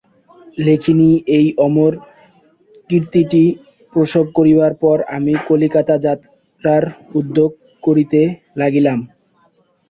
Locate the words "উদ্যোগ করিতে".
7.19-8.21